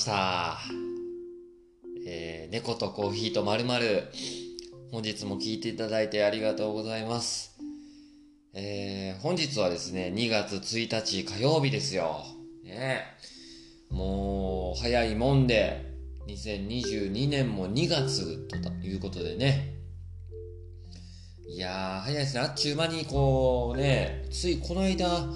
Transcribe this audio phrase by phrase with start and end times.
[0.00, 0.58] した。
[2.06, 4.10] えー、猫とコーヒーとまるまる。
[4.90, 7.58] 本日も聞いていただいてありがとうございます。
[8.54, 12.24] えー、本日はですね、2月1日火曜日ですよ。
[12.64, 13.02] ね
[13.90, 15.94] もう、早いもんで、
[16.28, 19.74] 2022年も2月ということでね。
[21.46, 22.40] いやー、早いですね。
[22.40, 25.28] あっちゅう間にこうね、ついこの間、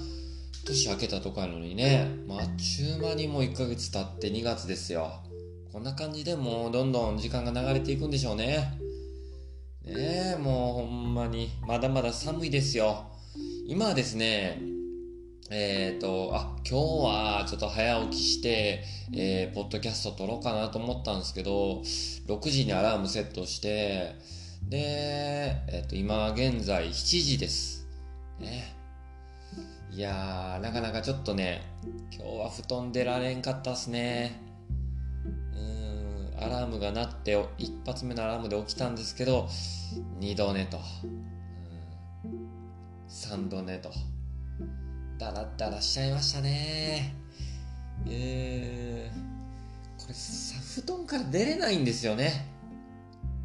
[0.64, 5.22] 年明けたとこやのにね、まあ、あっちゅう間にもう1ヶ月経って2月ですよ。
[5.72, 8.76] こんな感じでもうどんどん時間が流れていくんでしょうね。
[9.84, 13.04] ねえ、もうほんまに、まだまだ寒いですよ。
[13.66, 14.60] 今はですね、
[15.48, 18.82] えっ、ー、と、あ、今日はちょっと早起きして、
[19.12, 24.16] えー、ポッドキャスト撮ろうかなと思ったんですけど、6時にアラームセットして、
[24.68, 27.86] で、えっ、ー、と、今現在7時です。
[28.40, 28.74] ね。
[29.94, 31.62] いやー、なかなかちょっとね、
[32.10, 34.40] 今日は布団出られんかったっすね。
[35.52, 39.48] うーん、アラームが鳴って、一発目のアラームで起きたんですけど、
[40.18, 41.06] 二度寝と、う
[42.26, 42.48] ん、
[43.06, 43.92] 三度寝と、
[45.16, 47.14] だらだらしちゃいましたね。
[48.08, 52.48] えー、これさ、布団から出れないんですよね。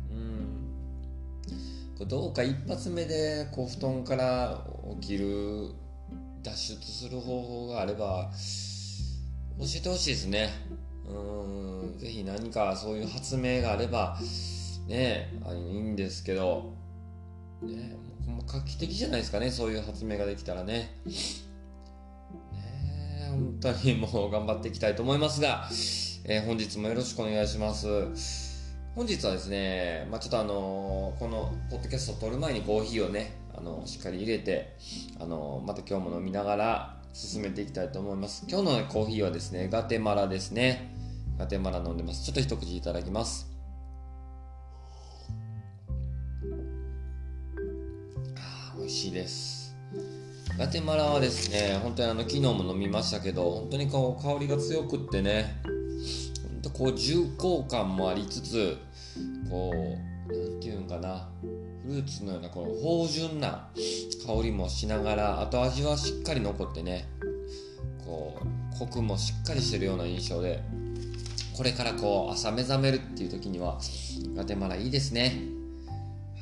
[0.09, 2.07] うん。
[2.07, 4.65] どうか一発目で、こう、布団から
[4.99, 5.75] 起きる
[6.49, 8.31] 脱出する方法があれば
[9.59, 10.49] 教えてほしいですね。
[11.07, 14.17] うんぜひ何かそういう発明があれば
[14.87, 16.73] ねあいいんですけど
[17.63, 17.95] ね
[18.27, 20.91] もう画期的じゃないですかねそういう発明ができたらね。
[22.53, 25.67] ね本当にもう頑張っていきたいと思いますが、
[26.25, 27.87] えー、本日もよろしくお願いします。
[28.95, 34.77] 本日はですね、まあ、ちょっとあのー、このポッドキャストを撮る前にコーヒーをねあのしっかり入れて
[35.19, 38.45] あのまた今日も飲みながら進めていきたいと思います。
[38.47, 40.95] 今日の、コーヒーはですねガテマラですね。
[41.37, 42.23] ガテマラ飲んでます。
[42.23, 43.51] ちょっと一口いただきます。
[48.37, 49.75] あ美味しいです。
[50.57, 55.61] ガテマラはですね本当にあの昨日も飲みましたけど本当にこう香りが強くってね
[56.43, 58.77] 本当こう重厚感もありつつ
[59.49, 61.29] こうなんていうんかな。
[61.89, 63.67] ルーツのようなこの芳醇な
[64.25, 67.09] 香りもしながら後味はしっかり残ってね
[68.05, 68.39] こ
[68.75, 70.63] うコクもしっかりしてるような印象で
[71.57, 73.79] これからこう朝目覚めるっていう時には
[74.35, 75.41] ガテマラいいですね。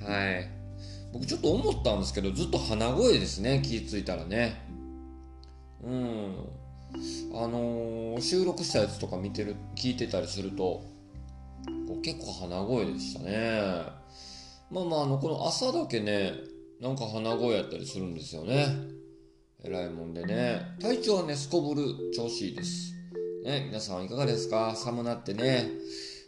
[0.05, 0.47] はい。
[1.11, 4.61] 僕ちょっと思ったんですけどずっと鼻声ですね気付いたらね。
[5.83, 6.35] うん。
[7.33, 10.83] あのー、収録したやつとか見てる聞いてたりすると
[12.03, 14.06] 結構鼻声でしたね。
[14.69, 16.33] まあまあ、あの、この朝だけね、
[16.81, 18.67] なんか鼻声やったりするんですよね。
[19.63, 20.61] えらいもんでね。
[20.79, 22.93] 体調はね、すこぶる調子いいです。
[23.43, 24.75] ね、皆さんいかがですか？
[24.75, 25.69] 寒なってね、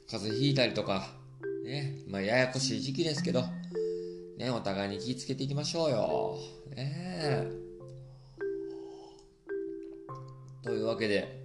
[0.10, 1.14] 風邪ひいたりとか、
[1.66, 3.44] ね、まあややこしい時期ですけど、
[4.38, 6.38] ね、お互いに気ぃつけていきましょうよ。
[6.76, 7.46] ね
[10.64, 11.42] というわけで、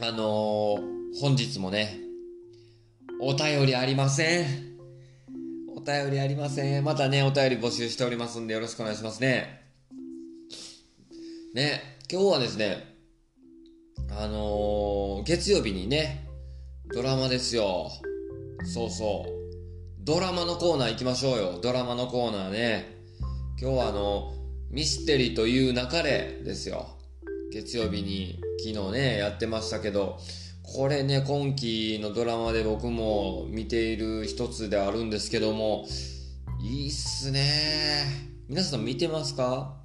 [0.00, 1.98] あのー、本日もね、
[3.20, 4.71] お便りありません。
[5.82, 6.84] 便りありません。
[6.84, 9.62] またね、お便り募集しておりますんでよろしくお願いしますね。
[11.54, 12.96] ね、今日はですね、
[14.10, 16.26] あのー、月曜日にね、
[16.94, 17.90] ドラマですよ。
[18.64, 19.32] そうそう。
[20.04, 21.58] ドラマのコーナー行きましょうよ。
[21.60, 22.98] ドラマのコーナーね。
[23.60, 24.32] 今日はあの、
[24.70, 26.96] ミステリーという流れですよ。
[27.52, 30.18] 月曜日に昨日ね、やってましたけど、
[30.74, 35.84] これね、今期のドラマで僕も見ている一つであるんですけども、
[36.62, 38.06] いいっすね。
[38.48, 39.81] 皆さん見てますか？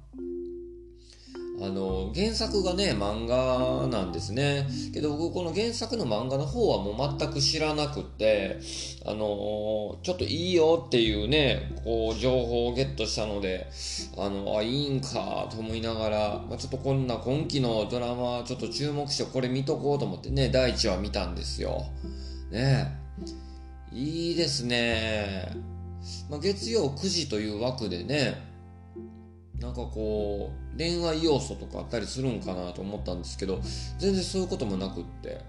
[1.60, 4.68] あの、原作がね、漫画なんですね。
[4.94, 8.60] けど僕この原作の漫画の方はもう全く知らなくて、
[9.04, 13.66] あの、ちょっといいよっていうね、こう、情報をゲットしたので、
[14.16, 21.86] あの、あ、いいんかと思いながら、まあ、ちょっとこんな今期のドラマちょっと注目してこれ見とこうと思ってね、第1話見たんですよ。
[22.52, 22.96] ね
[23.92, 25.48] いいですね。
[26.30, 28.47] まあ、月曜9時という枠でね、
[29.68, 33.60] なんかこう、恋愛要素とかあったりするんかなと思ったんですけど、
[33.98, 35.42] 全然そういうこともなくって。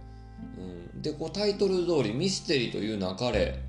[0.57, 3.63] うん、で、こうタイトル通りミステリーという流れ、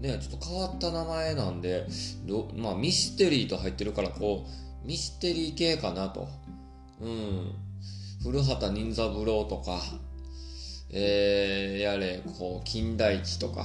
[0.00, 1.86] ね、ちょっと変わった名前なんで、
[2.26, 4.44] どまあミステリーと入ってるから、こ
[4.84, 6.26] う、ミステリー系かなと。
[7.00, 7.52] うん。
[8.24, 9.80] 古畑任三郎とか、
[10.90, 13.64] えー、やれ、こう、金田一とか、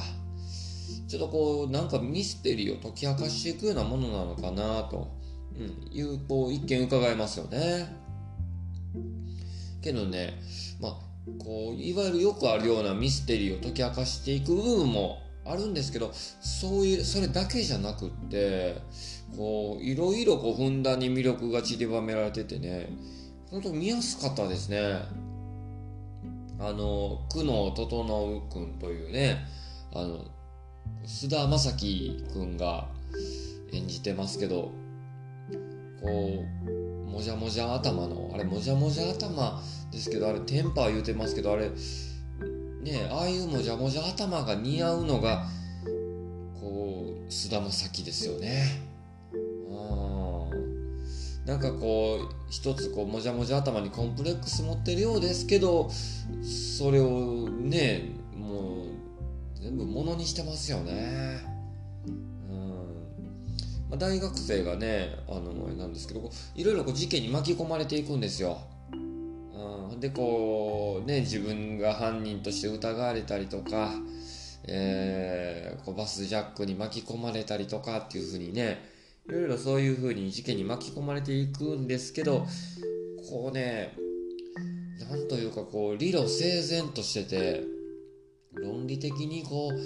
[1.07, 5.19] ちょっとこう、なんかミステリーを解き明かしていくようなものなのかなと。
[5.59, 8.01] うん、いう、こう、一見伺えますよね。
[9.81, 10.39] けどね
[10.80, 10.92] まあ
[11.44, 18.77] こういわゆるよくあるようなミステリーを解き明かしていく部分もあるんですけどそういうそれだけじゃなくって
[19.36, 22.89] こういろいろこうふんだんに魅力が散りばめられててね
[23.50, 25.00] 本当見やすかったですね
[26.59, 29.45] あの久能整君というね
[29.94, 30.25] あの
[31.06, 32.88] 菅田将暉君が
[33.74, 34.71] 演じてますけど
[36.01, 39.62] こうもじゃもじゃ頭のあれもじゃもじゃ頭
[39.92, 45.45] ですけどあれテンパー言うてますけどあれねああいうもじゃもじゃ頭が似合うのが
[46.59, 48.65] こう菅田将暉ですよね。
[49.33, 49.42] うん。
[51.45, 55.89] なんかこう一つこうもじゃもじゃ頭にコンプレックス持ってるようですけど
[56.77, 58.88] それをねもう
[59.62, 61.50] 全部ものにしてますよね。
[63.91, 68.57] まあ、大学生がねあのなんですけどいろいろこう事件に巻き込まれていくんですよ。
[68.93, 73.91] うん、でこうね自分が犯人として疑われたりとか、
[74.63, 78.81] えー、こうバスジャックに巻き込まれたりとかっていうふうにね
[79.27, 82.45] いろいろそういうふうに事件に巻き込まれていくんですけど
[83.29, 83.93] こうね
[85.01, 87.63] なんというかこう理路整然としてて
[88.53, 89.79] 論理的にこう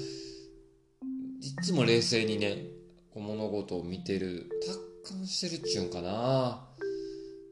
[1.42, 2.75] いつも冷静にね
[3.16, 6.68] 物事を見てる達観してるっちゅうんかな。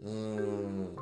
[0.03, 0.95] うん。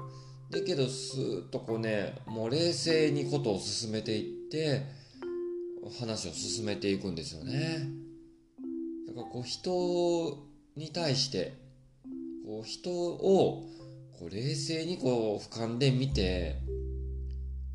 [0.52, 4.84] だけどスーッとこうねもう冷静にことを進めていって
[6.00, 7.88] 話を進めていくんですよね。
[9.08, 10.38] だからこう人
[10.76, 11.54] に対して
[12.46, 13.68] こう人を
[14.20, 16.60] こう冷静にこう俯瞰で見て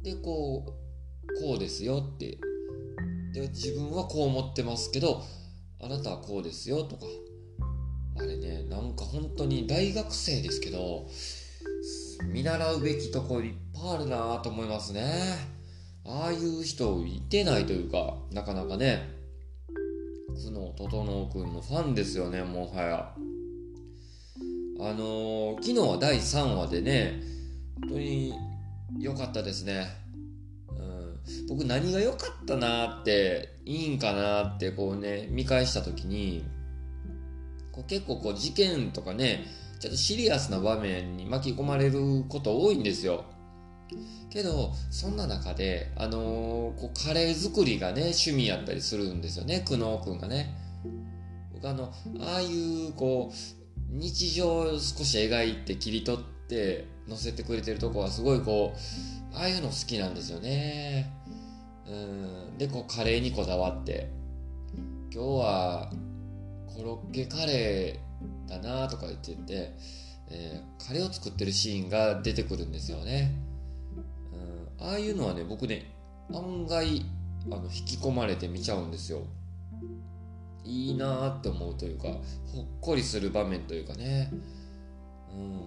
[0.03, 2.39] でこうこうですよって。
[3.33, 5.23] で自分はこう思ってますけど
[5.81, 7.07] あなたはこうですよとか。
[8.19, 11.07] あれねなんか本当に大学生ですけど
[12.33, 15.03] 見習うべきとこいっぱいあるなと思いますね。
[16.05, 19.15] ああいう人いてないというかなかなかね。
[20.35, 23.15] 久能整君のファンですよねもはや。
[24.79, 27.23] あのー、昨日は第3話でね
[27.81, 28.35] 本当に
[28.99, 30.06] 良かったですね。
[31.49, 36.45] 僕何が良かったなっていいんかなってこうね見返した時に
[37.73, 39.47] こう結構こう事件とかね
[39.81, 43.25] ちょっとシリアスな場面に巻き込まれること多いんですよ。
[44.31, 49.65] けどそんな中であのー、こうカレー作りがね趣味やったりするんですよね。
[49.67, 50.57] 久能君がね。
[51.53, 52.47] 僕あのああい
[52.89, 53.35] うこう
[53.89, 58.79] 日常を少し描いて切り取って載せてくれてるとこはすごいこう
[59.37, 61.13] ああいうの好きなんですよね。
[61.87, 61.95] う
[62.55, 62.59] ん。
[62.59, 64.09] でこうカレーにこだわって。
[65.13, 65.91] 今日は
[66.67, 69.73] コロッケカレーだなとか言ってて、
[70.29, 73.33] えー、カレーを作ってるシーンが出てくるんですよね、
[74.79, 75.91] うん、ああいうのはね僕ね
[76.35, 77.03] 案外
[77.47, 79.23] あの引き込まれて見ちゃうんですよ。
[80.65, 82.19] いいなって思うというかほっ
[82.81, 84.31] こりする場面というかね。
[85.33, 85.61] うん。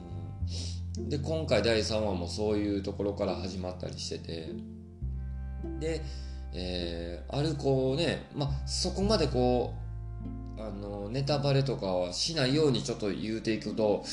[1.07, 4.49] で今回第3話もそういうところから始まったりしてて
[5.79, 6.01] で、
[6.53, 9.73] えー、あるこうね、まあ、そこまでこ
[10.57, 14.03] うあのネタバレとかはしないようにちょっと言うていくと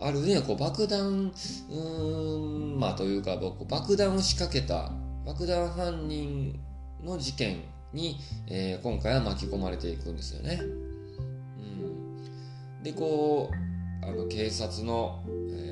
[0.00, 1.32] あるねこう爆弾
[1.70, 4.90] うんまあというか僕爆弾を仕掛けた
[5.24, 6.58] 爆弾犯人
[7.04, 8.18] の事件に、
[8.48, 10.60] えー、今回は巻き込まれていくんですよね。
[10.60, 15.71] うん、でこうあの警察の、え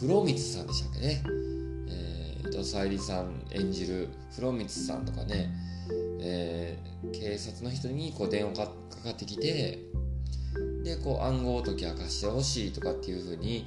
[0.00, 1.22] 風呂光さんでしたっけね。
[1.26, 5.50] えー、伊藤沙莉さん演じる風呂光さんとかね、
[6.22, 8.64] えー、警察の人にこう電話か
[9.04, 9.78] かってきて
[10.84, 13.66] でこう暗号を解き明かしてほしいとかっていうふうに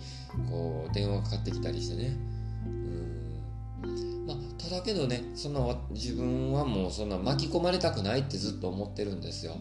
[0.50, 2.18] こう電話かかってきたりしてね。
[2.66, 4.26] うん。
[4.26, 9.56] まあただけどねその自分はもうそんな巻き込まれたくないってずっと思ってるんですよ。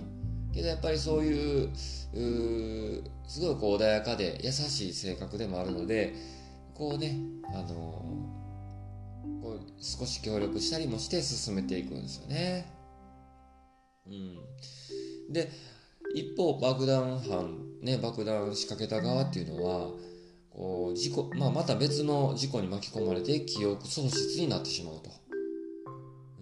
[0.55, 6.15] けどやっぱりそういうすごいこう穏やかで優しい性格でもあるので
[6.83, 7.17] こうね
[7.55, 7.69] あの
[9.41, 12.67] こう少し協力したりもして進めていくんですよね。
[14.05, 15.49] うん、で
[16.13, 19.91] 一方爆弾犯ね爆弾仕掛けた側っていうのは
[20.51, 25.11] こう事故、まあ、また別の事故に巻き込まれて記憶喪失になってしまうと。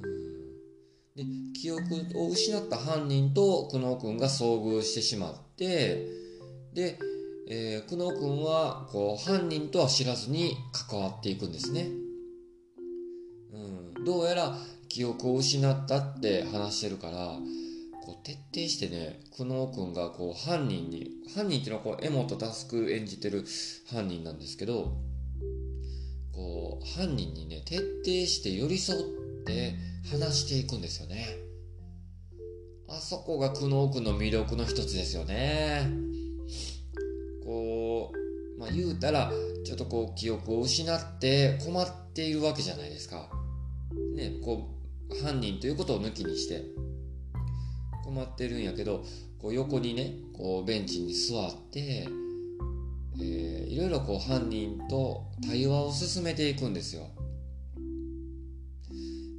[0.02, 1.24] うん、で
[1.60, 1.82] 記憶
[2.14, 6.06] を失った犯人と久能君が遭遇してしまって
[6.72, 6.98] で、
[7.52, 10.56] えー、久能君はこう犯人とは知らずに
[10.88, 11.88] 関わっていくんですね。
[13.52, 14.04] うん。
[14.04, 14.56] どうやら
[14.88, 17.16] 記憶を失ったって話してるから
[18.04, 23.44] こう徹底してね久能君がこう犯人に犯人っていうのはこう柄本佑演じてる
[23.92, 24.92] 犯人なんですけど
[26.32, 29.00] こう犯人にね徹底して寄り添っ
[29.44, 29.74] て
[30.08, 31.26] 話していくんですよね。
[32.88, 36.09] あそこが久能君の魅力の一つですよね。
[38.60, 39.32] まあ言うたら
[39.64, 43.28] ちょっとこう記憶を失って困っているわけじゃないですか
[44.14, 44.68] ねこ
[45.10, 46.62] う犯人ということを抜きにして
[48.04, 49.02] 困ってるんやけど
[49.40, 52.06] こう横にねこうベンチに座って
[53.22, 57.06] えー、いろいろこう犯人と対話を進めていくんですよ。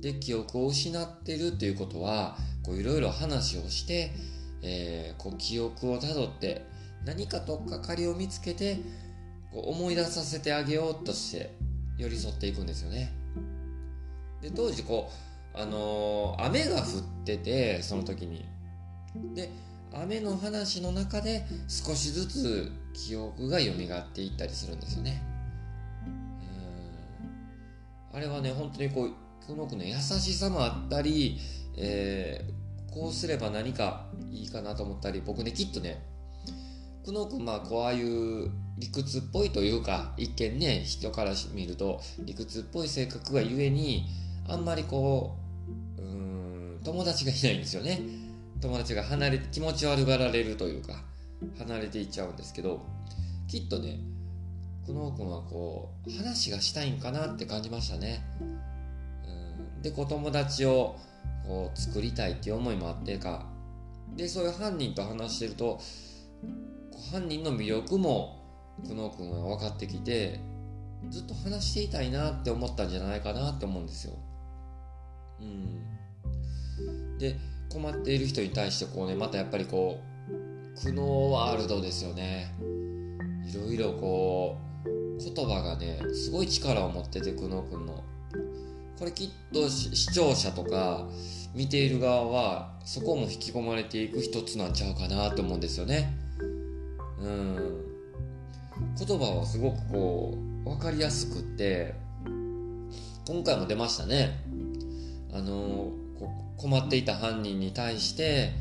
[0.02, 4.12] で記憶を失ってるっていうことはこういろいろ話をして、
[4.64, 6.66] えー、こう記憶をたどって
[7.06, 8.80] 何かとっかかりを見つけて
[9.52, 11.56] こう思い出させてあげようとして
[11.98, 13.12] 寄り添っていくんですよね。
[14.42, 15.10] で当時こ
[15.56, 16.86] う、あのー、雨が降っ
[17.26, 18.46] ててその時に。
[19.36, 19.50] で
[19.94, 25.22] 雨の話の中で少しずつ記憶が蘇っていったりするんですよね。
[28.14, 29.12] あれはね本当にこう
[29.48, 31.40] 久能君の優しさもあったり、
[31.78, 36.02] えー、こうすれば何かいいかなと思ったり僕ねきっとね
[37.06, 44.06] 久能君まあこうああいう理屈っぽいというか一見ね人から見ると理屈っぽい性格がゆえに
[44.48, 45.38] あんまりこ
[45.98, 48.02] ううん友達がいないんですよね。
[48.62, 51.04] 友達が離れて気持ち悪がられるというか
[51.58, 52.82] 離れていっちゃうんですけど
[53.48, 54.00] きっとね
[54.86, 58.24] 久能君はこう話がしたいんかなって感じましたね。
[59.26, 60.96] うん、でこう友達を
[61.46, 63.48] こう作りたいっていう思いもあってか
[64.16, 65.80] でそういう犯人と話してると
[67.12, 68.41] 犯人の魅力も
[68.84, 70.40] 久能君は分かってきて
[71.10, 74.14] ずっと話していたいなって思ったんじゃないかなって思うんですよ。
[75.40, 77.36] うん、で
[77.72, 82.54] 困っている人に対してこうねまたやっぱりこう苦悩ワールドですよね。
[83.48, 88.04] いろいろこう言葉がねすごい力を持ってて久能君の。
[88.98, 91.08] これきっと視聴者とか
[91.56, 96.16] 見ている側はそこも引き込まれていく一つなんちゃうかなと思うんですよね。
[97.20, 97.81] うん。
[99.04, 101.96] 言葉はすごくこう分かりやすくって
[103.28, 104.40] 今回も出ましたね
[105.34, 105.92] あの
[106.58, 108.52] 困っていた犯人に対して、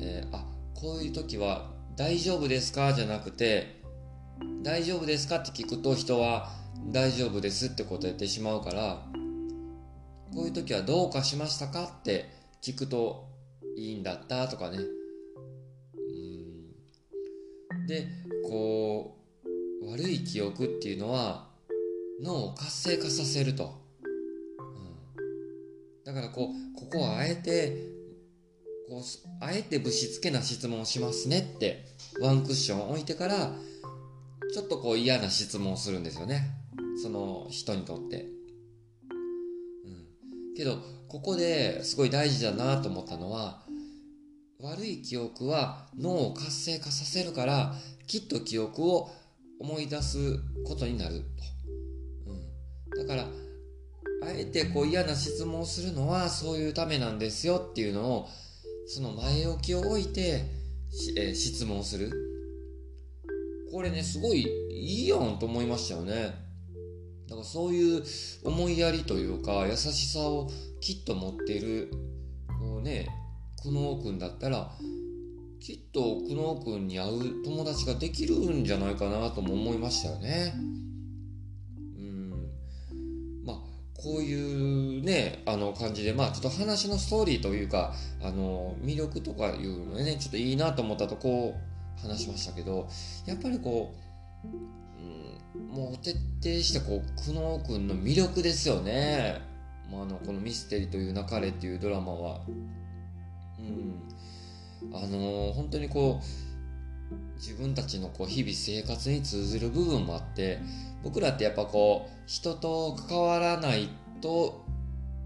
[0.00, 3.80] えー、あこういう時は「大丈夫ですか?」じゃなくて
[4.64, 6.50] 「大丈夫ですか?」って聞くと人は
[6.90, 9.06] 「大丈夫です」って答えてしまうから
[10.34, 12.28] こういう時は「どうかしましたか?」って
[12.60, 13.28] 聞くと
[13.76, 14.82] いいんだったとかねう
[17.76, 18.08] んで
[18.48, 19.19] こう
[19.90, 21.48] 悪い記憶っていうのは
[22.22, 23.74] 脳を活性化させると。
[24.02, 24.04] うん。
[26.04, 27.76] だからこうここはあえて
[28.88, 29.02] こう
[29.40, 31.84] あえてぶしつけな質問をしますねって
[32.20, 33.52] ワンクッションを置いてから
[34.52, 36.50] ちょっとこう嫌な質問をするんですよね。
[37.02, 38.26] その人にとって、
[39.04, 40.78] うん、けど
[41.08, 43.62] ここですごい大事だなと思ったのは
[44.60, 47.74] 悪い記憶は脳を活性化させるから
[48.06, 49.10] きっと記憶を
[49.60, 51.22] 思い出すことになると、
[52.98, 53.28] うん、だから
[54.22, 58.28] あえてこう嫌な質問をするのはそういうためなんですよっていうのを
[58.86, 60.44] その前置きを置いて、
[61.16, 62.10] えー、質問する。
[63.70, 66.34] これねすごいいいやんと思いましたよね。
[67.28, 68.02] だからそういう
[68.44, 70.50] 思いやりというか優しさを
[70.80, 71.90] きっと持っている
[72.58, 73.06] こうね
[73.62, 74.72] 久能君だったら
[75.60, 80.54] きっと久能君に会う友達ができるんじゃないかなとも思いましたよね。
[81.96, 82.30] うん
[83.44, 83.56] まあ
[83.94, 92.88] こういうね、あの感じで、まあちょっと話のストーリーというか、あの、魅力とかいうのね、ちょっといいなと思ったとこう話しましたけど、
[93.26, 93.94] やっぱりこ
[94.42, 94.48] う、
[95.58, 99.42] うん、もう徹底してこう、久能君の魅力ですよね。
[99.92, 102.40] まあ、あの、このミステリという流れっていうドラマは。
[103.58, 104.00] うん。
[104.92, 106.24] あの本当にこう、
[107.36, 110.58] 自分たちのこう日々生活に通ずる部分もあって
[111.02, 113.88] 僕らってやっぱこう人と関わらない
[114.20, 114.64] と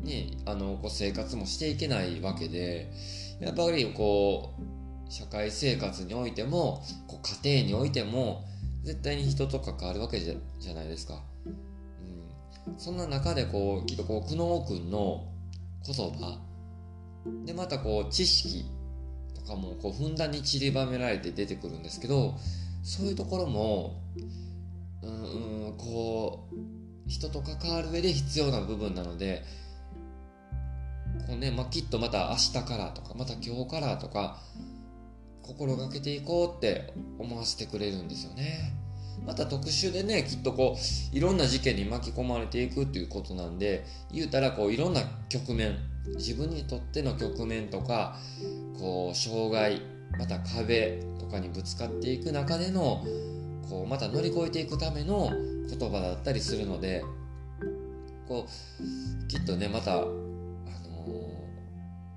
[0.02, 2.90] ねあのこう生活もしていけないわけで
[3.40, 8.44] やっぱりこう社会生活においてもこう家庭においても
[8.84, 11.20] 絶対に人と関わるわけじゃじゃないですか、
[12.66, 15.26] うん、そんな中でこうきっとこう久能君の
[15.84, 16.38] 言葉
[17.44, 18.64] でまたこう知識
[19.44, 22.34] とかもこうふんだんに散りばめられて出てくるんですけど
[22.82, 24.00] そういうところも
[25.02, 26.56] うんうんこう
[27.08, 29.44] 人と関わる上で必要な部分なので
[31.26, 34.40] こうね、まあ、きっとまた明日からとかまた今日からとか
[35.42, 38.72] 心がけていこうって思わせてくれるんですよね。
[39.24, 40.76] また特殊でねきっとこ
[41.12, 45.76] ういろんな事件に巻き込まれていくっていうことなんで言うたらこういろんな局面
[46.16, 48.16] 自分にとっての局面とか
[48.78, 49.80] こう障害
[50.18, 53.04] また壁とかにぶつかっていく中での
[53.68, 55.30] こうまた乗り越えていくための
[55.68, 57.02] 言葉だったりするので
[58.28, 60.08] こうきっとねまた、あの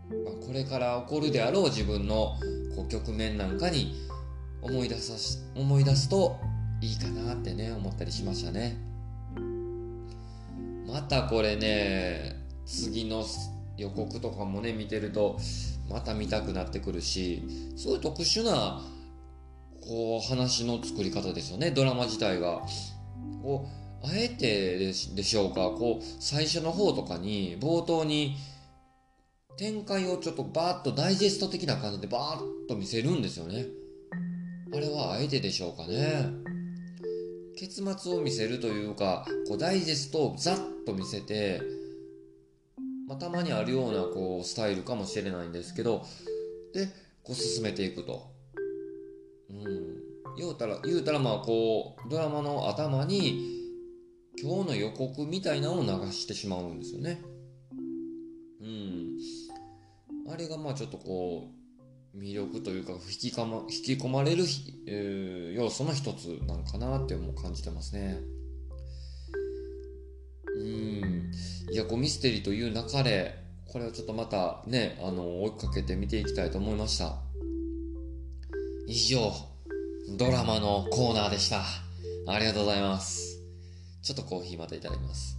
[0.10, 2.38] ーまあ、これから起こるであろう自分の
[2.76, 3.96] こう局面なんかに
[4.62, 6.38] 思い出さし思い出すと
[6.82, 8.78] いいかなってね思ったりしましたね。
[10.88, 13.26] またこれね次の
[13.78, 15.38] 予告とかもね見てると
[15.90, 17.44] また見たくなってくるし
[17.76, 18.82] すごい特殊な
[19.82, 21.72] こう話の作り方ですよね。
[21.72, 22.62] ドラマ自体が
[23.42, 23.68] こ
[24.04, 25.72] うあえてでしょうか。
[25.72, 28.38] こう最初の方とかに冒頭に
[29.58, 33.66] 展開をちょっとバーッとダイジェスト的な感じでバーッと見せるんですよね。
[34.74, 36.57] あれはあえてでしょうかね。
[37.58, 41.60] 結末を見せるというかこうダイジェストをザッと見せて、
[43.08, 46.06] まあ、たまにあるようなこうスタイルかもしれないんですけど
[46.74, 46.88] で
[47.24, 48.32] こう進めていくと。
[49.50, 49.98] うん。
[50.38, 53.58] 言うたら言うたらまあこうドラマの頭に
[54.40, 57.22] 今日の予告みたいなのを流してしまうんですよね。
[58.62, 59.18] うん。
[60.32, 61.57] あれがまあちょっとこう
[62.20, 64.44] 魅力というか引きか、ま、引き込まれる、
[64.88, 68.20] えー、要素の一つなんかなっても感じてますね。
[70.58, 71.32] うん。
[71.72, 77.16] いやこうミステリーという流れこれをちょっとまたねあの追いかけて見ていきたいと思いました。
[78.88, 79.32] 以上
[80.18, 81.64] ドラマのコーナーでした。
[82.28, 83.40] ありがとうございます。
[84.02, 85.38] ちょっとコーヒーまたいただきます。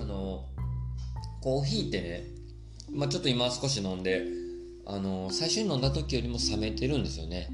[0.00, 0.46] あの
[1.42, 2.33] コーヒーってね
[2.94, 4.24] まあちょっと今少し飲んで
[4.86, 7.50] あの最初に飲んだ時よりも冷めてるんですよね。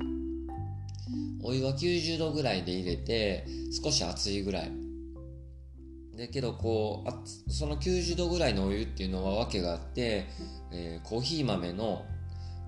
[1.43, 3.47] お湯は90度ぐらいで入れて
[3.83, 4.73] 少し熱いぐらい。
[6.19, 10.27] だけどこうあその90度ぐらいのお湯っていうのは訳があって、
[10.71, 12.05] えーコーヒー豆の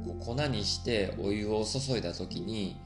[0.05, 2.77] こう粉にしてお湯を注いだ時に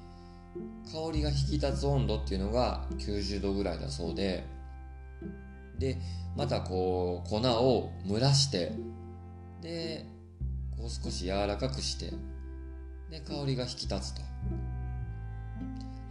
[0.87, 4.45] 香りが引き立つ温度っていうのが90度ぐらいだそうで。
[5.79, 5.99] で
[6.35, 8.73] またこう粉を蒸らして
[9.63, 10.07] で
[10.77, 12.13] こう少し柔らかくして
[13.11, 14.23] で香りが引き立つと。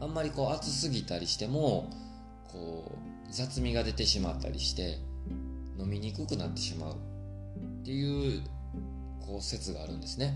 [0.01, 1.89] あんまりこう熱すぎたりしても
[2.51, 2.91] こ
[3.29, 4.99] う雑味が出てしまったりして
[5.79, 6.93] 飲みにくくなってしまう。
[6.93, 8.41] っていう
[9.25, 10.33] こう説があるんですね。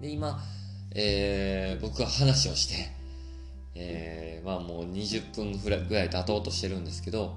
[0.00, 0.40] で今、
[0.94, 2.74] えー僕は話をして、
[3.74, 7.36] えーまあもう20分ぐらいぐらい経とうとしてるんですけど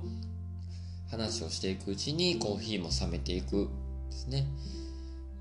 [1.10, 3.70] 話をしていくうちにコーヒーも冷めていく。
[4.18, 4.48] ですね。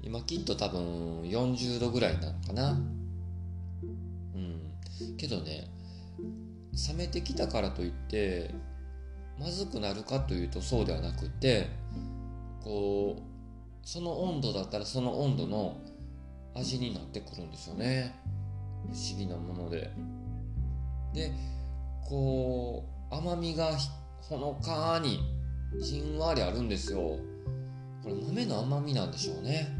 [0.02, 2.78] 今きっと多分40度ぐらいなのかな。
[4.34, 5.16] うん。
[5.16, 5.68] けどね
[6.88, 8.54] 冷めてきたからといって
[9.38, 11.68] まずくなるかというとそうではなくて
[12.62, 13.22] こう
[13.82, 15.76] その温度だったらその温度の
[16.54, 18.14] 味になってくるんですよね。
[18.88, 19.90] 不思議なもので。
[21.14, 21.32] で
[22.08, 23.70] こう甘みが
[24.20, 25.20] ほのかに
[25.80, 27.18] じんわりあるんですよ。
[28.06, 29.76] これ豆の甘みなんでしょうね。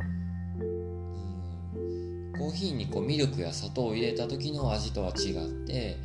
[0.58, 2.32] うん。
[2.36, 5.96] コーヒーにこうミルクや砂糖を入れた時の味とは違って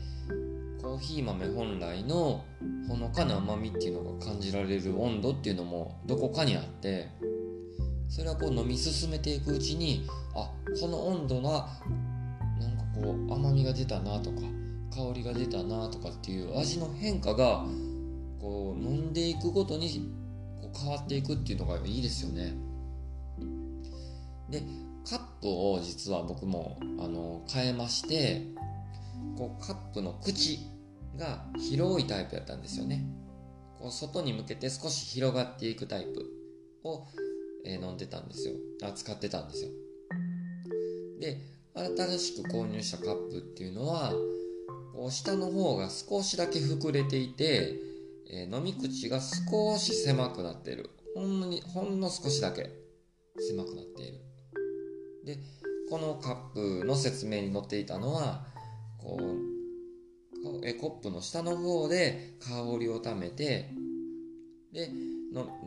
[0.80, 2.44] コーヒー豆本来の
[2.88, 7.10] ほのかな甘みっていうのが感じられる温度っていうのもどこかにあって
[8.08, 10.06] それはこう飲み進めていくうちに
[10.36, 11.68] あこの温度が
[12.60, 14.42] なんかこう甘みが出たなとか
[14.94, 17.66] 香りが出たなとかっていう味の変化が
[18.40, 20.21] こう飲んでいくごとに
[20.78, 22.54] 変わっていくっていうのがいいですよね。
[24.50, 24.64] で
[25.08, 28.42] カップを実は僕もあの変えまして
[29.38, 30.60] こうカップの口
[31.18, 33.06] が広いタイプやったんですよね。
[33.80, 36.26] こう外に向けて少し広がっていくタイプ
[36.84, 37.08] を、
[37.66, 39.70] えー飲んでたんですよあ使ってたんですよ
[41.20, 41.38] で
[41.76, 44.14] 新しく購入したカップっていうのは
[44.94, 47.76] こう下の方が少しだけ膨れていて、
[48.32, 50.90] えー飲み口が少し狭くなっている。
[51.16, 52.70] ほんのにほんの少しだけ
[53.38, 54.22] 狭くなっている。
[55.26, 55.38] で
[55.90, 58.46] このカップの説明に載っていたのは
[58.98, 63.70] こうえコップの下の方で香りをためて
[64.74, 64.90] で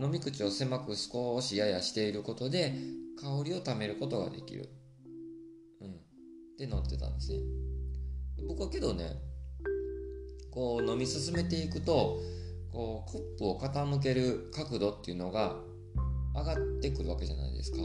[0.00, 2.74] 飲み口を狭く少しややしていることで
[3.20, 4.70] 香りをためることができる、
[5.81, 5.92] うん、っ
[6.59, 7.38] て載ってたんですね。
[8.48, 9.12] 僕はけどね
[10.50, 12.18] こう飲み進めていくと
[12.74, 15.54] こうコップを傾ける角度っていうのが
[16.34, 17.78] 上がってくるわけじゃないですか。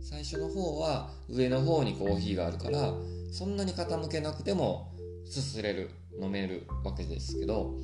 [0.00, 2.92] 最初の方は上の方にコーヒーがあるから
[3.32, 4.92] そんなに傾けなくても
[5.24, 7.74] すすれる飲めるわけですけど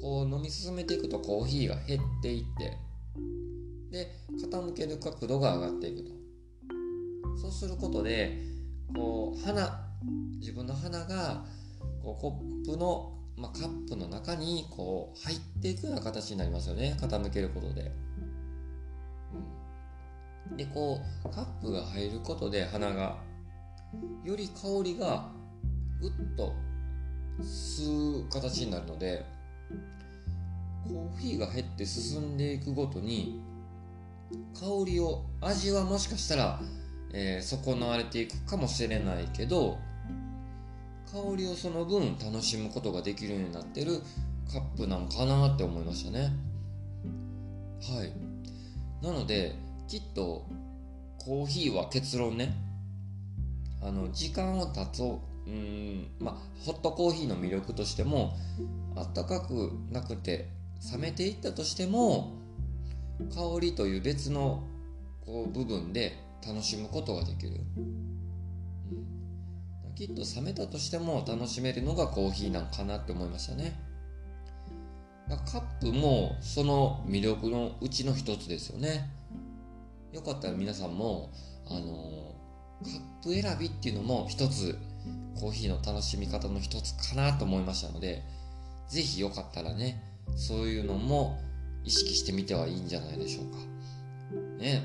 [0.00, 2.76] こう飲み進めていくとコーヒーが減っていって
[3.92, 4.10] で
[4.42, 6.10] 傾ける角度が上がっていくと。
[7.40, 8.36] そうすることで
[8.94, 9.90] こう鼻
[10.40, 11.44] 自分の鼻が
[12.02, 17.90] こうコップの、まあ、カップの中にこう入っていくような形になりますよね傾けることで。
[20.50, 23.16] うん、でこうカップが入ることで鼻が
[24.24, 25.30] より香りが
[26.00, 26.54] ぐっと
[27.40, 29.24] 吸う形になるので
[30.86, 33.40] コーヒーが減って進んでいくごとに
[34.54, 36.60] 香りを味はもしかしたら、
[37.12, 39.78] えー、損なわれていくかもしれないけど
[41.12, 44.00] 香りをその分楽しむことができるようになってる
[44.52, 46.32] カップなのかなって思いましたね。
[47.82, 48.12] はい。
[49.04, 49.56] なので
[49.88, 50.46] きっと
[51.18, 52.54] コーヒーは結論ね。
[53.82, 55.02] あの時間を経つ
[55.46, 58.36] うんまあホットコーヒーの魅力としても
[58.94, 60.48] あったかくなくて
[60.92, 62.34] 冷めていったとしても
[63.34, 64.62] 香りという別の
[65.24, 67.60] こう部分で楽しむことができる、
[70.00, 73.78] きっと冷めたとしても楽しめるのがコーヒーなのかなって思いましたね。
[75.28, 79.10] カップもその魅力のうちの一つですよね。
[80.10, 81.30] よかったら皆さんも
[81.68, 82.34] あの
[82.82, 84.78] カップ選びっていうのも一つ
[85.38, 88.22] コーヒーの楽しみ方の一つかなと思いましたので
[88.88, 90.02] 是非よかったらね
[90.34, 91.38] そういうのも
[91.84, 93.58] 意識してみてはいいんじゃないでしょうか。
[94.58, 94.82] ね。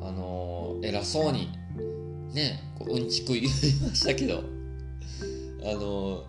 [0.00, 1.57] あの、偉そうに
[2.32, 4.42] ねこううんちく言いましたけど
[5.64, 6.24] あの、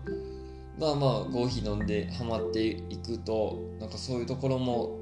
[0.78, 4.98] まあまあコーヒー飲んでハマっていくとなんかそういうところも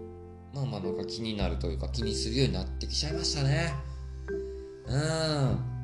[0.54, 3.72] まあまあなんか気になるというか気にするようになってきちゃいましたね。
[4.86, 5.78] うん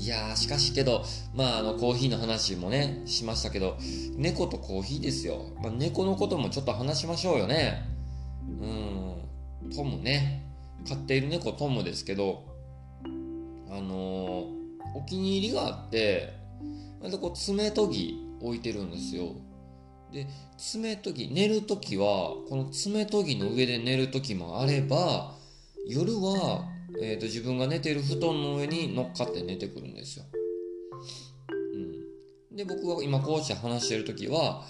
[0.00, 3.76] いやしかしけど、まあ、あの、コーヒーの話もね、しましたけど、
[4.16, 5.42] 猫とコーヒーですよ。
[5.62, 7.86] まあ、猫のこともちょっと話しましょうよね。
[9.62, 10.46] うん、トムね。
[10.88, 12.44] 飼っている猫トムですけど、
[13.70, 14.48] あの、
[14.94, 16.32] お気に入りがあって、
[17.02, 19.34] またこう、爪研ぎ置いてるんですよ。
[20.12, 20.26] で、
[20.58, 25.34] 爪研ぎ、寝るときは、この爪研ぎの上で寝るときもあれば、
[25.86, 30.24] 夜はえーと、自分が寝てる布団の上に乗っかって寝てくるんですよ。
[32.50, 34.64] うん、で僕は今こうして話してる時は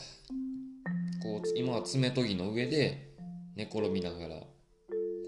[1.22, 3.10] こう今は爪研ぎの上で
[3.56, 4.46] 寝転びながらこ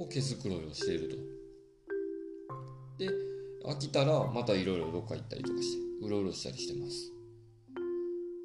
[0.01, 1.17] う毛づくろいをしていると。
[2.99, 3.32] で
[3.65, 7.13] 飽きたらまたいろいろどっか行ったりとかしてうろうろしたりしてます。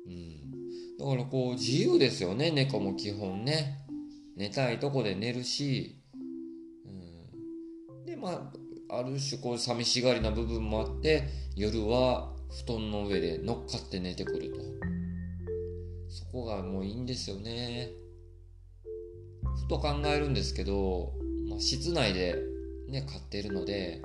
[0.08, 3.84] うん、だからこう自由ですよね猫も基本ね。
[4.36, 6.00] 寝たいとこで寝るし
[6.86, 6.90] う
[8.04, 8.06] ん。
[8.06, 8.52] でま
[8.90, 12.32] あ、ある種こう寂しがりな部分もあって夜は
[12.66, 14.60] 布団の上で乗っかって寝てくると
[16.10, 17.90] そこがもういいんですよね
[19.64, 21.14] ふと考えるんですけど、
[21.50, 22.36] まあ、室内で
[22.88, 24.02] ね飼ってるので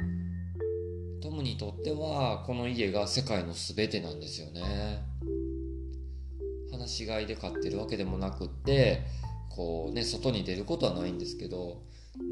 [1.23, 5.05] トムにとってはこの家が世界の全てなんですよね。
[6.73, 9.05] 放し飼いで飼ってるわけでもなくって
[9.51, 11.83] こうね外に出ることはないんですけど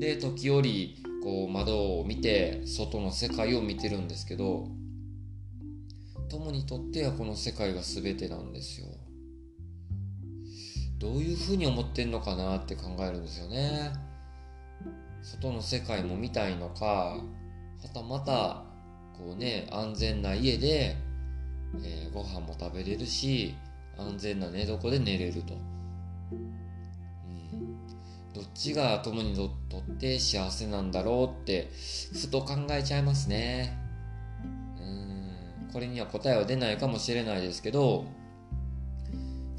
[0.00, 4.66] で時折こう窓を見て外の世界を見てるんですけど
[6.28, 8.86] 友にとってはこの世界が全てなんですよ。
[10.98, 13.92] どういうふうに思ってんのかなって考えるんですよね。
[15.22, 18.69] 外の世界も見たいのかはたまた
[19.20, 20.96] こうね安全な家で、
[21.82, 23.54] えー、ご飯も食べれるし
[23.98, 25.54] 安全な寝床で寝れると。
[26.32, 27.76] うん。
[28.32, 29.46] どっちが友にと
[29.78, 31.70] って幸せなんだろうって
[32.12, 33.76] ふと考えちゃいますね。
[34.78, 35.72] うん。
[35.72, 38.06] これには答えは出ないかもしれないですけど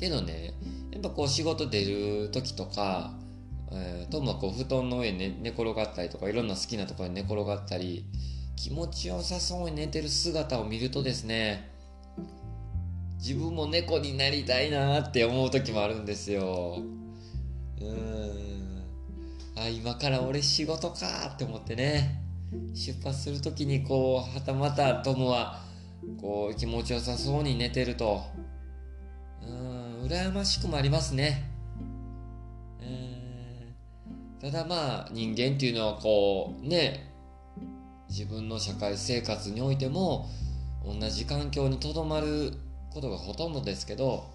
[0.01, 0.55] けどね
[0.91, 1.85] やっぱこう仕事出
[2.23, 3.13] る時とか、
[3.71, 8.03] えー、トムはこう布団の上に寝寝転がったりとかいろんな好きなところに寝転がったり
[8.63, 11.67] 気持ちよさそうに寝てる姿を見るとですね
[13.17, 16.77] 自分も猫になりたいなって思う時もあるんですよ。
[17.79, 18.83] うん。
[19.55, 22.21] あ今から俺仕事かって思ってね。
[22.75, 25.61] 出発する時にこうはたまたトムは
[26.19, 28.21] こう気持ちよさそうに寝てると。
[29.41, 31.49] うん羨ましくもありますね。
[32.79, 34.51] うん。
[34.51, 37.10] ただまあ人間っていうのはこうね
[38.11, 40.29] 自分の社会生活においても
[40.85, 42.51] 同じ環境にとどまる
[42.93, 44.25] ことがほとんどですけど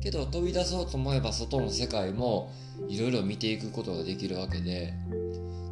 [0.00, 2.52] けど飛び出そうと思えば外の世界も
[2.88, 4.92] いろいろ見ていくことができるわけで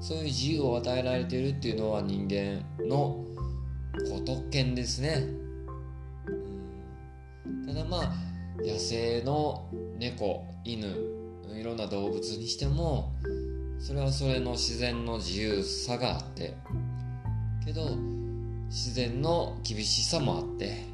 [0.01, 3.25] そういう自由を与えられているっていうのは人間の
[4.09, 5.27] こう特権ですね、
[7.67, 8.13] ただまあ
[8.59, 10.87] 野生の猫犬
[11.59, 13.15] いろんな動物にしても
[13.79, 16.55] それはそれの自然の自由さがあって
[17.67, 17.97] けど
[18.69, 20.85] 自然の厳しさもあって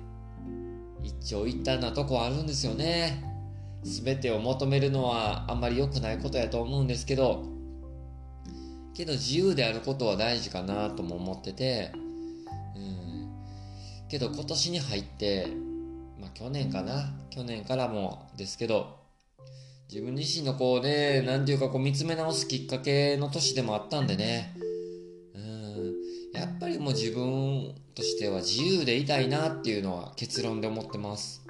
[1.03, 3.23] 一長一短なとこあるんですよね。
[3.83, 7.45] 全てを求めるのはあんまり良くないことやと思うんですけど
[8.95, 11.93] けど自由であることは大事かなとも思ってて
[12.77, 13.29] うん。
[14.09, 15.49] けど今年に入って
[16.21, 17.13] まあ去年かな。
[17.31, 18.99] 去年からもですけど
[19.91, 24.55] 自分自身のこうね何ていうかこう見つめ直すきっかけの年でもあったんでね
[26.35, 31.43] やっぱりもう自分としては自由でいたいなっていうのは結論で思ってます。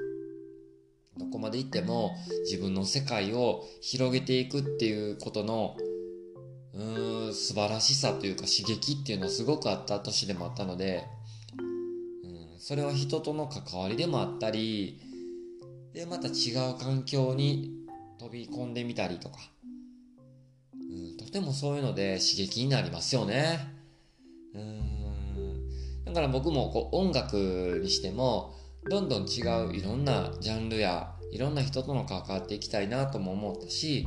[1.19, 2.13] どこまで行っても
[2.45, 5.77] 自分の世界を広げていくっていうことの
[6.75, 11.05] うーん素晴らしさというか刺激っていうのはすごくあった年でもあったので、
[12.25, 15.01] うん、それは人との関わりでもあったり
[15.93, 17.71] でまた違う環境に
[18.19, 19.37] 飛び込んでみたりとか、
[20.75, 23.82] うん、とてもそういうので刺激になりますよね。
[24.55, 28.55] うんだから僕もこう音楽にしても
[28.91, 34.07] どんどん違ういろんなジャンルやいろんな人との関わっていきたいなとも思ったし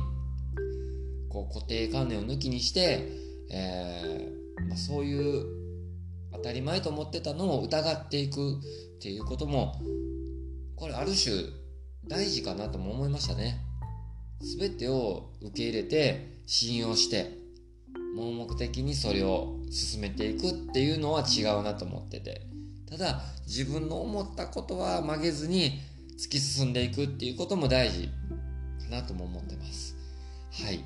[1.28, 3.08] こう固定観念を抜きにして、
[3.50, 5.44] えーまあ、そういう
[6.32, 9.74] 当たり前と思ってたのを疑っていくっていうことも
[10.76, 11.34] これある種
[12.06, 13.60] 大事かなとも思いましたね。
[14.58, 17.32] 全てを受け入れて信用して
[18.14, 22.42] 盲目的にそれを進めていくっていうのは違うなと思ってて。
[22.88, 25.80] ただ自分の思ったことは曲げずに
[26.18, 28.08] 突き進んでいくっていうことも大事
[28.84, 29.96] かなとも思ってます。
[30.64, 30.84] はい。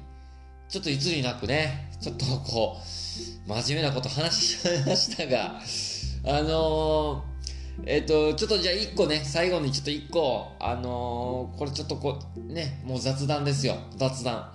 [0.69, 5.61] ちょっといつになくね、ちょっとこう、真面目なこと話しちゃいましたが、
[6.25, 14.53] あのー、えっ、と、ちょっとじゃあ一個ね、最後にちょっと一個、あのー、これちょっとこう、ね、もう雑談ですよ、雑談。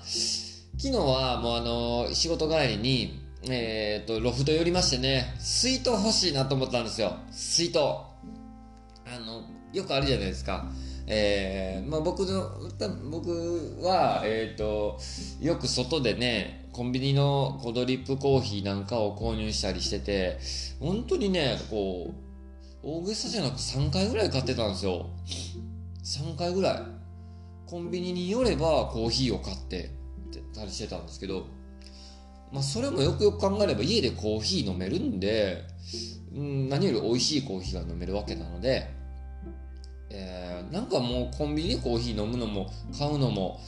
[0.77, 7.15] 昨日はもうあの仕事帰りに、えっ、と、ロフト寄りましてね、水筒欲しいなと思ったんですよ。
[7.31, 7.79] 水筒。
[7.79, 8.11] あ
[9.25, 10.69] の、よくあるじゃないですか。
[11.07, 12.49] えー、まあ、僕の
[13.11, 14.97] 僕は、えーと、
[15.39, 20.39] よく外でねコンビニのコドリップコーヒーなんかを購入したりしてて
[20.79, 22.13] 本当にねこう
[22.81, 25.09] 大げさじゃなく3回ぐらい買ってたんですよ
[26.03, 26.83] 3回ぐらい
[27.67, 29.91] コンビニに寄ればコーヒーを買って
[30.55, 31.45] たりしてたんですけど
[32.51, 35.63] まあそれもよくよく考えれば家でコーヒー飲めるんで、
[36.33, 38.95] うん、何より美味しいコーヒーが飲めるわけなので
[40.09, 43.59] えー、なんかもうコンビニでコーヒー飲むのも買うのも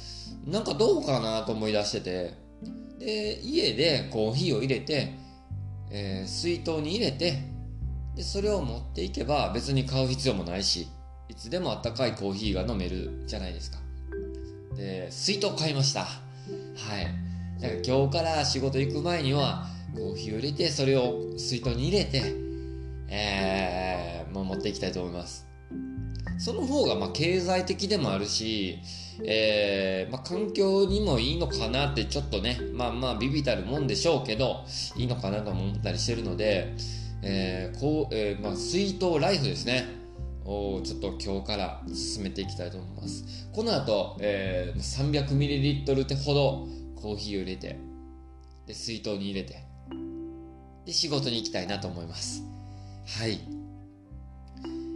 [0.46, 2.34] なんかどうかなと思い出してて
[3.00, 5.14] で家でコーヒーを入れて、
[5.92, 7.44] えー、水筒に入れて
[8.16, 10.88] でそれを持っていけば別に買う必要もないし
[11.30, 13.78] いつでもあったかいコーヒーが飲めるじゃないですか。
[14.78, 16.02] で水筒買いました。
[16.02, 17.27] はい。
[17.60, 22.48] だか今日から仕事行く前にはコーヒーを入れてそれを水筒に入れて
[23.10, 25.48] えー、もう持っていきたいと思います
[26.38, 28.80] その方がまあ経済的でもあるし、
[29.24, 34.64] えー、まあ、環境にもいいのかなってちょっとね、まあまあビビたるもんでしょうけど、
[34.96, 36.76] いいのかなと思ったりしてるので、
[37.24, 39.86] えー、こう、えー、まあ、水筒ライフですね。
[40.46, 43.50] をちょっと今日から進めていきたいと思います。
[43.52, 46.68] この後、えー、300ml ってほど
[47.02, 47.78] コーヒーを入れて、
[48.66, 49.64] で、水筒に入れて、
[50.86, 52.44] で、仕事に行きたいなと思います。
[53.20, 53.40] はい。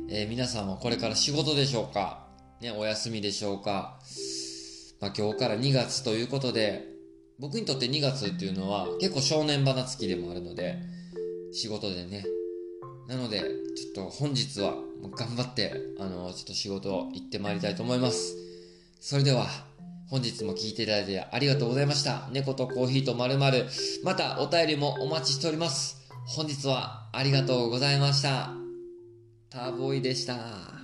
[0.09, 2.27] えー、皆さんはこれから仕事でしょうか？
[2.59, 3.99] ね、お休みでしょうか？
[4.99, 6.85] まあ、今日から2月ということで、
[7.39, 10.77] 僕にとって2月っていうのは結構正念花月でもあるので、
[11.53, 12.25] 仕事でね。
[13.07, 14.75] なので、ちょっと本日は
[15.15, 18.35] 頑張って、あの、ちょっと仕事を行ってまいりたいと思います。
[18.99, 19.47] それでは、
[20.11, 22.27] 本日も聞いていただいてありがとうございました。
[22.33, 23.65] 猫とコーヒーとまるまる
[24.03, 26.09] またお便りもお待ちしております。
[26.27, 28.51] 本日はありがとうございました。
[29.49, 30.80] ターボーイでした。